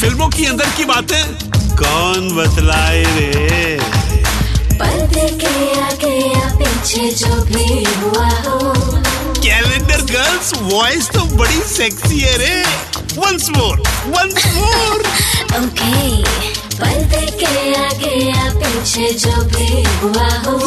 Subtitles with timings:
[0.00, 1.24] फ़िल्मों की अंदर की बातें
[1.78, 3.78] कौन बतलाए रे?
[4.74, 5.50] पर्दे के
[5.80, 8.72] आगे या पीछे जो भी हुआ हो।
[9.38, 12.62] कैलेंडर गर्ल्स वॉइस तो बड़ी सेक्सी है रे।
[13.18, 13.82] Once more
[14.16, 15.04] once more
[15.60, 16.22] okay
[16.80, 17.52] पर्दे के
[17.84, 20.58] आगे या पीछे जो भी हुआ हो।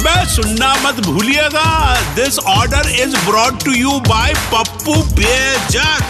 [0.00, 1.70] अबे, सुनना मत भूलिएगा।
[2.16, 6.04] This order is brought to you by Pappu pager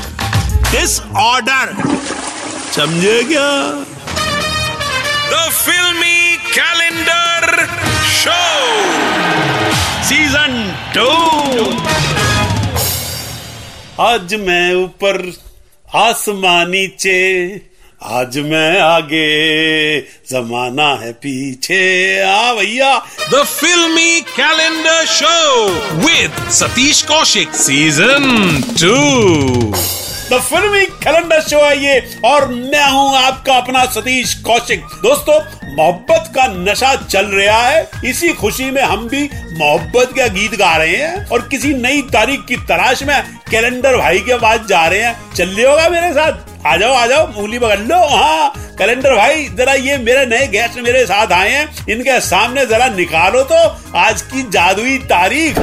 [0.70, 1.72] this order
[2.77, 3.48] समझे क्या?
[5.33, 7.66] द फिल्मी कैलेंडर
[8.12, 8.38] शो
[10.08, 10.55] सीज़न
[10.94, 11.08] टू
[14.05, 15.20] आज मैं ऊपर
[15.86, 17.18] आसमानी नीचे
[18.03, 21.81] आज मैं आगे जमाना है पीछे।
[22.23, 22.95] आ भैया।
[23.33, 25.67] The filmi calendar show
[26.05, 28.25] with Satish Kaushik Season
[28.79, 28.95] 2.
[30.31, 35.41] The filmi calendar show है ये और मैं हूँ आपका अपना सतीश कौशिक। दोस्तों
[35.77, 40.77] मोहब्बत का नशा चल रहा है इसी खुशी में हम भी मोहब्बत का गीत गा
[40.77, 45.01] रहे हैं और किसी नई तारीख की तलाश में कैलेंडर भाई के पास जा रहे
[45.01, 46.49] हैं। चल होगा मेरे साथ?
[46.67, 50.79] आ जाओ आ जाओ मूली पकड़ लो। हाँ कैलेंडर भाई, जरा ये मेरे नए गेस्ट
[50.79, 53.57] मेरे साथ आए हैं। इनके सामने जरा निकालो तो
[53.98, 55.59] आज की जादुई तारीख।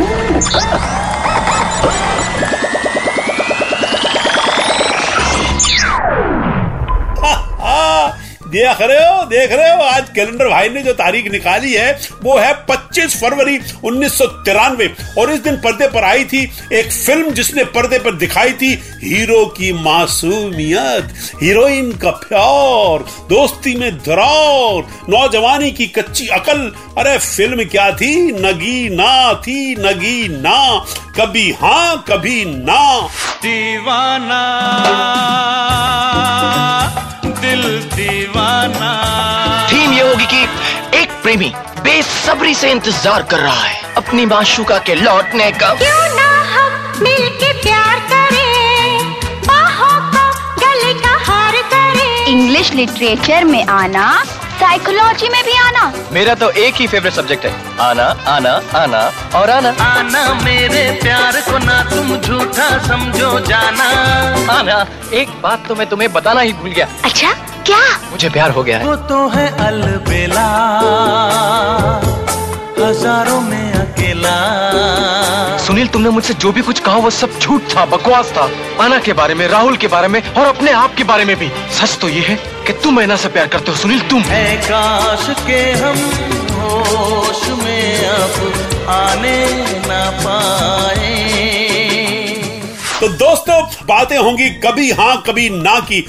[8.58, 12.38] देख रहे हो, देख रहे हो, आज कैलेंडर भाई ने जो तारीख निकाली है, वो
[12.38, 17.32] है 25 फरवरी उन्नीस सौ तिरानवे। और इस दिन पर्दे पर आई थी एक फ़िल्म
[17.32, 18.74] जिसने पर्दे पर दिखाई थी,
[19.04, 21.14] हीरो की मासूमियत,
[21.44, 28.32] हीरोइन का प्यार, दोस्ती में दरार, नौजवानी की कच्ची अकल। अरे फ़िल्म क्या थी?
[28.32, 30.86] नगी ना थी, नगी ना,
[31.20, 33.08] कभी हाँ कभी ना।
[33.42, 34.44] दीवाना।
[38.38, 38.90] दीवाना
[39.70, 40.42] थीम ये होगी कि
[41.00, 41.52] एक प्रेमी
[41.84, 47.52] बेसब्री से इंतज़ार कर रहा है अपनी माशुका के लौटने का। क्यों ना हम मिलके
[47.62, 49.12] प्यार करें
[49.48, 50.26] बाहों को
[50.62, 54.08] गले का हार करें। इंग्लिश लिटरेचर में आना
[54.60, 59.02] साइकोलॉजी में भी आना। मेरा तो एक ही फेवरेट सब्जेक्ट है। आना आना आना
[59.40, 63.90] और आना। आना मेरे प्यार को ना तुम झूठा समझो जाना।
[64.54, 67.36] आना एक बात तो मैं तुम्हें बताना ही भूल गया। अच्छा
[67.68, 67.80] क्या?
[68.12, 70.48] मुझे प्यार हो गया है। वो तो है अलबेला
[72.78, 74.36] हज़ारों में अकेला।
[75.58, 78.50] सुनील तुमने मुझसे जो भी कुछ कहा वो सब झूठ था बकवास था।
[78.84, 81.50] आना के बारे में राहुल के बारे में और अपने आप के बारे में भी।
[81.80, 82.36] सच तो ये है
[82.68, 85.98] कि तुम ऐना से प्यार करते हो सुनील तुम। है काश के हम
[86.60, 89.40] होश में अब आने
[89.88, 91.16] ना पाए।
[93.00, 96.00] तो दोस्तों बातें होंगी कभी हाँ कभी ना की।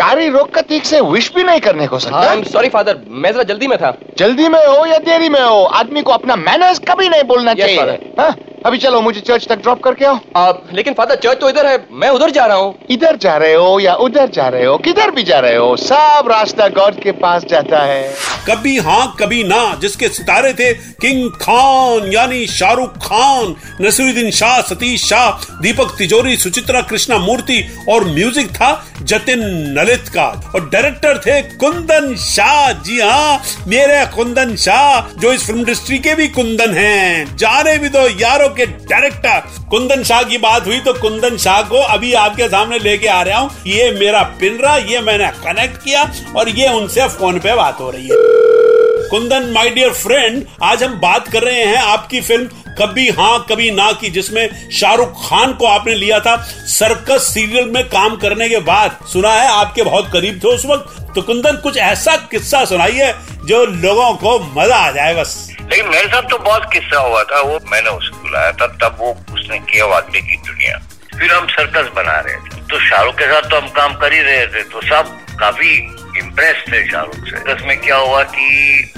[0.00, 3.42] गाड़ी रोक कर ठीक से विश भी नहीं करने को सकता। सॉरी फादर मैं जरा
[3.52, 7.08] जल्दी में था। जल्दी में हो या देरी में हो आदमी को अपना मैनर्स कभी
[7.08, 8.20] नहीं बोलना Yes, चाहिए। father.
[8.20, 8.36] हाँ?
[8.66, 11.78] अभी चलो मुझे चर्च तक ड्रॉप करके आओ। आप लेकिन फादर चर्च तो इधर है
[12.00, 15.10] मैं उधर जा रहा हूँ। इधर जा रहे हो या उधर जा रहे हो किधर
[15.10, 18.02] भी जा रहे हो सब रास्ता गॉड के पास जाता है।
[18.46, 25.04] कभी हाँ कभी ना, जिसके सितारे थे किंग खान, यानी शाहरुख खान, नसीरुद्दीन शाह, सतीश
[25.04, 25.30] शाह,
[25.62, 28.72] दीपक तिजोरी, सुचित्रा कृष्णा मूर्ति और म्यूज़िक था
[29.02, 29.40] जतिन
[29.78, 35.60] ललित का। और डायरेक्टर थे कुंदन शाह। जी हाँ मेरे कुंदन शाह, जो इस फ़िल्म
[35.60, 40.66] इंडस्ट्री के भी कुंदन हैं। जाने भी दो यारों के डायरेक्टर। कुंदन शाह की बात
[40.66, 44.76] हुई तो कुंदन शाह को अभी आपके सामने लेके आ रहा हूँ। ये मेरा पिनरा,
[44.76, 46.02] ये मैंने कनेक्ट किया
[46.36, 50.98] और ये उनसे फ़ोन पे बात हो रही है। कुंदन माय डियर फ्रेंड आज हम
[51.00, 55.66] बात कर रहे हैं आपकी फ़िल्म कभी हाँ कभी ना की, जिसमें शाहरुख खान को
[55.66, 56.36] आपने लिया था
[56.68, 61.14] सर्कस सीरियल में काम करने के बाद। सुना है, आपके बहुत करीब थे उस वक्त।
[61.14, 63.12] तो कुंदन, कुछ ऐसा किस्सा सुनाइए
[63.46, 67.40] जो लोगों को मज़ा आ जाए बस। लेकिन मेरे साथ तो बहुत किस्सा हुआ था
[67.40, 70.78] वो मैंने उसको बुलाया था तब वो उसने किया वाकई की दुनिया।
[71.18, 74.20] फिर हम सर्कस बना रहे थे। तो शाहरुख के साथ तो हम काम कर ही
[74.20, 75.76] रहे थे तो सब काफ़ी
[76.18, 78.92] इम्प्रेस थे शाहरुख से। सर्कस में क्या हुआ कि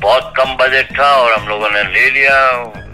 [0.00, 2.40] बहुत कम बजट था और हम लोगों ने ले लिया।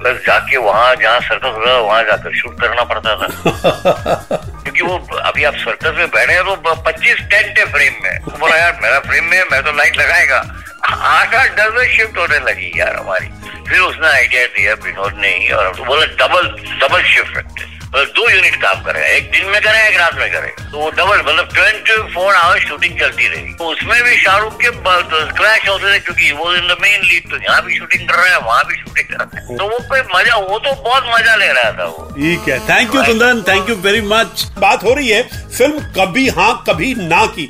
[0.03, 3.27] बस जाके वहाँ जहाँ सर्कस हो रहा वहाँ जाकर शूट करना पड़ता था।
[4.63, 8.39] क्योंकि वो अभी आप सर्कस में बैठे हैं तो पच्चीस टेंट है फ्रेम में। तो
[8.39, 10.43] बोला यार मेरा फ्रेम में मैं तो लाइट लगाएगा।
[10.85, 13.27] आठ आठ दस दस शिफ्ट होने लगी यार हमारी।
[13.69, 16.49] फिर उसने आइडिया दिया विनोद ने ही और तो बोला डबल
[16.81, 20.31] डबल शिफ्ट रखते मतलब दो यूनिट काम करेगा एक दिन में करेगा एक रात में
[20.33, 24.55] करेगा। तो वो डबल मतलब ट्वेंटी फोर आवर शूटिंग चलती रही। तो उसमें भी शाहरुख
[24.61, 24.71] के
[25.33, 28.27] क्रैश होते थे क्योंकि वो इन द मेन लीड तो यहाँ भी शूटिंग कर रहा
[28.27, 31.35] है वहाँ भी शूटिंग कर रहा है। तो वो कोई मज़ा वो तो बहुत मज़ा
[31.37, 34.95] ले रहा था वो। ठीक है। Thank you Kundan thank you very much बात हो
[34.95, 35.23] रही है
[35.59, 37.47] फ़िल्म कभी हाँ कभी ना की।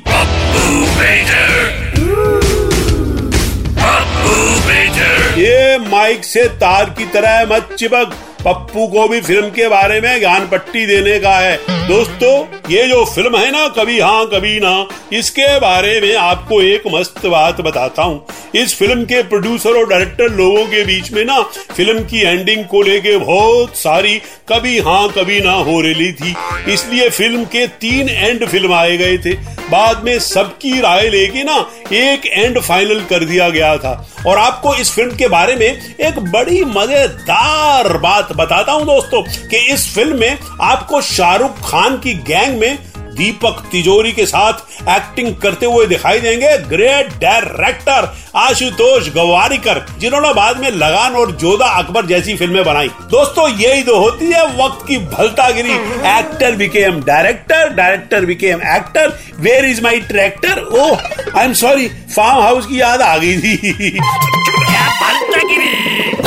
[5.37, 8.13] ये माइक से तार की तरह मत चिपक।
[8.45, 11.57] पप्पू को भी फ़िल्म के बारे में ज्ञान पट्टी देने का है।
[11.87, 16.83] दोस्तों ये जो फ़िल्म है ना, कभी हाँ कभी ना, इसके बारे में आपको एक
[16.87, 18.25] मस्त बात बताता हूँ।
[18.55, 22.81] इस फ़िल्म के प्रोड्यूसर और डायरेक्टर लोगों के बीच में ना, फ़िल्म की एंडिंग को
[22.81, 24.17] लेके बहुत सारी
[24.49, 26.33] कभी हाँ कभी ना हो रही थी।
[26.73, 29.33] इसलिए फ़िल्म के तीन एंड फ़िल्म आए गए थे।
[29.63, 31.57] बाद में सबकी राय लेके ना,
[31.93, 33.93] एक एंड फाइनल कर दिया गया था।
[34.27, 35.67] और आपको इस फ़िल्म के बारे में
[35.99, 42.13] एक बड़ी मज़ेदार बात बताता हूँ दोस्तों, कि इस फ़िल्म में आपको शाहरुख खान की
[42.23, 42.77] गैंग में
[43.15, 48.07] दीपक तिजोरी के साथ एक्टिंग करते हुए दिखाई देंगे ग्रेट डायरेक्टर
[48.37, 53.97] आशुतोष गवारीकर, जिन्होंने बाद में लगान और जोधा अकबर जैसी फ़िल्में बनाई। दोस्तों, यही तो
[53.99, 55.73] होती है वक्त की भलतागिरी।
[56.11, 62.41] Actor became director director became actor where is my tractor oh I am sorry farm
[62.41, 63.97] house की याद आ गई थी।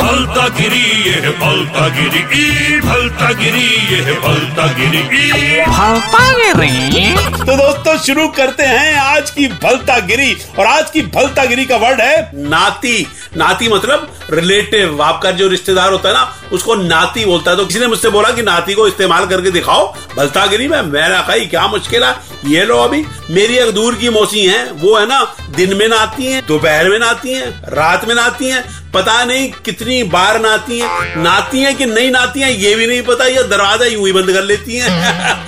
[0.07, 3.63] भलता गिरी ये भलता गिरी ई भलता गिरी
[3.93, 6.21] ये भलता गिरी ई भलता
[6.53, 7.07] गिरी
[7.37, 11.77] तो दोस्तों शुरू करते हैं आज की भलता गिरी और आज की भलता गिरी का
[11.77, 12.95] वर्ड है नाती।
[13.37, 17.79] नाती मतलब रिलेटिव। आपका जो रिश्तेदार होता है ना उसको नाती बोलता है। तो किसी
[17.79, 19.85] ने मुझसे बोला कि नाती को इस्तेमाल करके दिखाओ।
[20.17, 22.15] भलतागिरी में मेरा कही क्या मुश्किल है?
[22.45, 25.23] ये लो अभी। मेरी एक दूर की मौसी है। वो है ना
[25.55, 28.63] दिन में नाती है दोपहर में नाती है रात में नाती है।
[28.97, 33.01] पता नहीं कितनी बार नाती हैं। नाती हैं कि नहीं नाती हैं, ये भी नहीं
[33.01, 34.89] पता, ये दरवाज़ा यूँ ही बंद कर लेती हैं।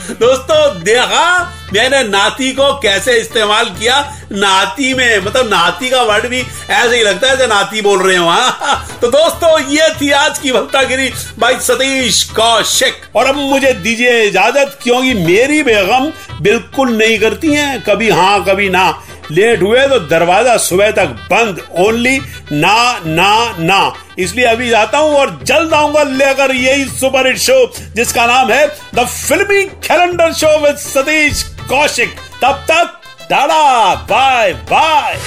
[0.20, 4.00] दोस्तों, देखा, मैंने नाती को कैसे इस्तेमाल किया?
[4.32, 8.18] नाती में मतलब नाती का वर्ड भी ऐसे ही लगता है जैसे नाती बोल रहे
[8.18, 13.74] हो हाँ। तो दोस्तों, ये थी आज की भक्तागिरी भाई सतीश कौशिक। और अब मुझे
[13.74, 16.12] दीजिए इजाज़त, क्योंकि मेरी बेगम
[16.42, 21.62] बिल्कुल नहीं करती हैं, कभी हाँ कभी ना। लेट हुए तो दरवाज़ा सुबह तक बंद
[21.80, 22.18] ओनली
[22.52, 23.82] ना ना ना।
[24.20, 27.66] इसलिए अभी जाता हूँ और जल्द आऊँगा लेकर यही सुपर हिट शो,
[27.96, 32.16] जिसका नाम है the filmi calendar show with Satish Kaushik.
[32.42, 33.00] तब तक
[33.30, 35.18] tata bye bye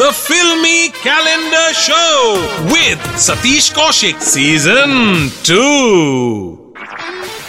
[0.00, 2.04] the filmi calendar show
[2.68, 7.17] with Satish Kaushik season 2.